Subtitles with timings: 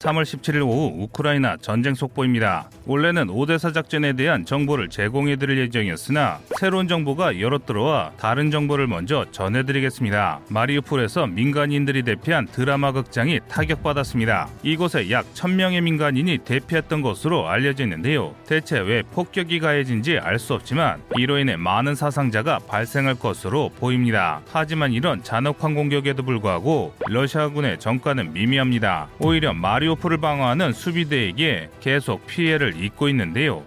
[0.00, 2.68] 3월 17일 오후 우크라이나 전쟁 속보입니다.
[2.84, 10.40] 원래는 오대사 작전에 대한 정보를 제공해드릴 예정이었으나 새로운 정보가 여러 들어와 다른 정보를 먼저 전해드리겠습니다.
[10.50, 14.48] 마리우폴에서 민간인들이 대피한 드라마 극장이 타격받았습니다.
[14.62, 18.34] 이곳에 약 1000명의 민간인이 대피했던 것으로 알려져 있는데요.
[18.46, 24.42] 대체 왜 폭격이 가해진지 알 수 없지만 이로 인해 많은 사상자가 발생할 것으로 보입니다.
[24.52, 29.08] 하지만 이런 잔혹한 공격에도 불구하고 러시아군의 정가는 미미합니다.
[29.18, 33.64] 오히려 마리 마리오폴을 방어하는 수비대에게 계속 피해를 입고 있는데요.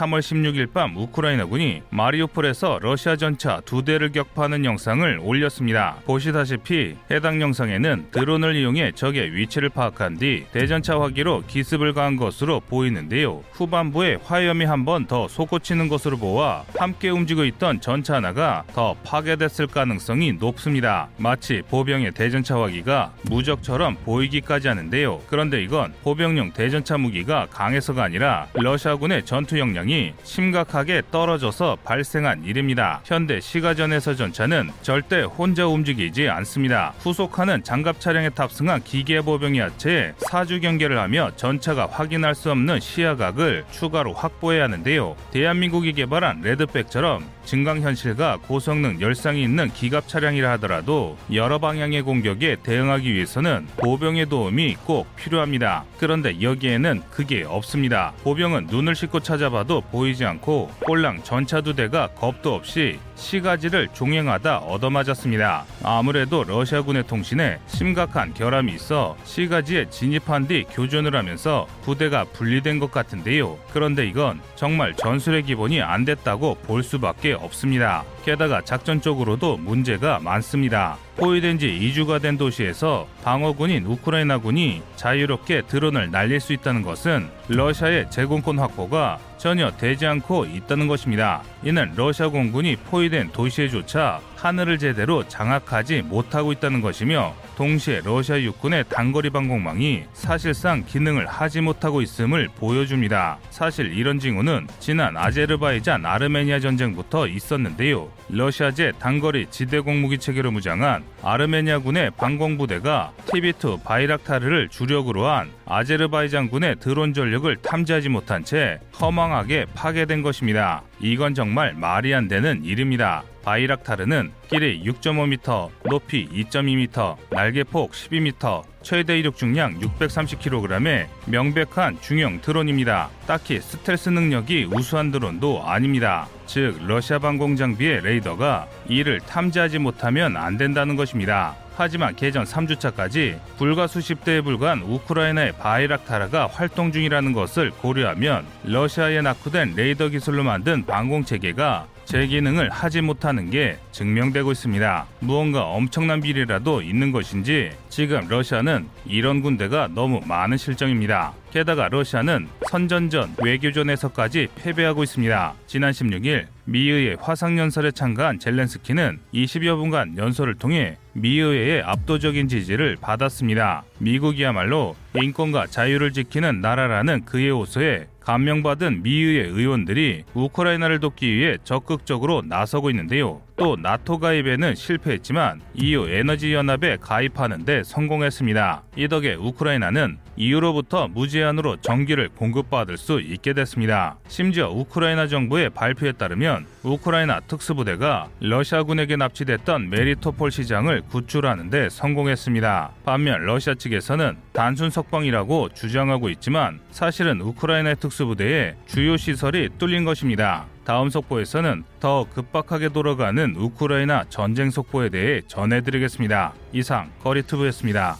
[0.00, 5.96] 3월 16일 밤 우크라이나군이 마리오폴에서 러시아 전차 두 대를 격파하는 영상을 올렸습니다.
[6.06, 13.42] 보시다시피 해당 영상에는 드론을 이용해 적의 위치를 파악한 뒤 대전차 화기로 기습을 가한 것으로 보이는데요.
[13.52, 19.66] 후반부에 화염이 한 번 더 솟구치는 것으로 보아 함께 움직이고 있던 전차 하나가 더 파괴됐을
[19.66, 21.08] 가능성이 높습니다.
[21.18, 25.20] 마치 보병의 대전차 화기가 무적처럼 보이기까지 하는데요.
[25.28, 33.00] 그런데 이건 보병용 대전차 무기가 강해서가 아니라 러시아군의 전투 역량 역량이 심각하게 떨어져서 발생한 일입니다.
[33.04, 36.94] 현대 시가전에서 전차는 절대 혼자 움직이지 않습니다.
[37.00, 43.64] 후속하는 장갑 차량에 탑승한 기계 보병이 하체에 사주 경계를 하며 전차가 확인할 수 없는 시야각을
[43.72, 45.16] 추가로 확보해야 하는데요.
[45.32, 53.66] 대한민국이 개발한 레드백처럼 증강현실과 고성능 열상이 있는 기갑 차량이라 하더라도 여러 방향의 공격에 대응하기 위해서는
[53.76, 55.84] 보병의 도움이 꼭 필요합니다.
[55.98, 58.12] 그런데 여기에는 그게 없습니다.
[58.22, 65.64] 보병은 눈을 씻고 찾아봐도 보이지 않고 꼴랑 전차 두 대가 겁도 없이 시가지를 종행하다 얻어맞았습니다.
[65.82, 73.58] 아무래도 러시아군의 통신에 심각한 결함이 있어 시가지에 진입한 뒤 교전을 하면서 부대가 분리된 것 같은데요.
[73.72, 78.04] 그런데 이건 정말 전술의 기본이 안 됐다고 볼 수밖에 없습니다.
[78.24, 80.96] 게다가 작전적으로도 문제가 많습니다.
[81.16, 88.58] 포위된 지 2주가 된 도시에서 방어군인 우크라이나군이 자유롭게 드론을 날릴 수 있다는 것은 러시아의 제공권
[88.58, 91.42] 확보가 전혀 되지 않고 있다는 것입니다.
[91.62, 99.28] 이는 러시아 공군이 포위된 도시에조차 하늘을 제대로 장악하지 못하고 있다는 것이며 동시에 러시아 육군의 단거리
[99.30, 103.38] 방공망이 사실상 기능을 하지 못하고 있음을 보여줍니다.
[103.50, 108.09] 사실 이런 징후는 지난 아제르바이잔 아르메니아 전쟁부터 있었는데요.
[108.28, 117.12] 러시아제 단거리 지대 공 무기 체계로 무장한 아르메니아군의 방공부대가 TB2 바이락타르를 주력으로 한 아제르바이잔군의 드론
[117.14, 120.82] 전력을 탐지하지 못한 채 허망하게 파괴된 것입니다.
[121.00, 123.24] 이건 정말 말이 안 되는 일입니다.
[123.42, 133.10] 바이락타르는 길이 6.5m, 높이 2.2m, 날개폭 12m, 최대 이륙 중량 630kg의 명백한 중형 드론입니다.
[133.26, 136.28] 딱히 스텔스 능력이 우수한 드론도 아닙니다.
[136.50, 141.54] 즉 러시아 방공 장비의 레이더가 이를 탐지하지 못하면 안 된다는 것입니다.
[141.76, 149.74] 하지만 개전 3주차까지 불과 수십 대에 불과한 우크라이나의 바이락타르가 활동 중이라는 것을 고려하면 러시아의 낙후된
[149.76, 155.06] 레이더 기술로 만든 방공 체계가 제 기능을 하지 못하는 게 증명되고 있습니다.
[155.20, 161.32] 무언가 엄청난 비리라도 있는 것인지 지금 러시아는 이런 군대가 너무 많은 실정입니다.
[161.50, 165.54] 게다가 러시아는 선전전, 외교전에서까지 패배하고 있습니다.
[165.66, 173.82] 지난 16일 미의회 화상연설에 참가한 젤렌스키는 20여 분간 연설을 통해 미의회의 압도적인 지지를 받았습니다.
[173.98, 182.90] 미국이야말로 인권과 자유를 지키는 나라라는 그의 호소에 감명받은 미의회 의원들이 우크라이나를 돕기 위해 적극적으로 나서고
[182.90, 183.40] 있는데요.
[183.60, 188.84] 또 나토 가입에는 실패했지만 EU 에너지 연합에 가입하는데 성공했습니다.
[188.96, 194.16] 이 덕에 우크라이나는 EU로부터 무제한으로 전기를 공급받을 수 있게 됐습니다.
[194.28, 202.92] 심지어 우크라이나 정부의 발표에 따르면 우크라이나 특수부대가 러시아군에게 납치됐던 메리토폴 시장을 구출하는데 성공했습니다.
[203.04, 210.64] 반면 러시아 측에서는 단순 석방이라고 주장하고 있지만 사실은 우크라이나 특수부대의 주요 시설이 뚫린 것입니다.
[210.90, 216.52] 다음 속보에서는 더 급박하게 돌아가는 우크라이나 전쟁 속보에 대해 전해드리겠습니다.
[216.72, 218.16] 이상 거리투브였습니다.